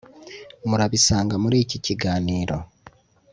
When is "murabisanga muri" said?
0.69-1.57